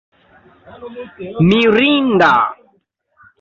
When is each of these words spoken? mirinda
mirinda 1.47 2.31